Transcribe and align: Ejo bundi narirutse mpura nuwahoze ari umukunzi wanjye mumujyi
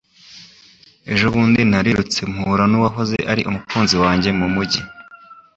Ejo 1.11 1.25
bundi 1.33 1.61
narirutse 1.69 2.19
mpura 2.33 2.63
nuwahoze 2.71 3.17
ari 3.31 3.41
umukunzi 3.49 3.95
wanjye 4.03 4.29
mumujyi 4.39 4.81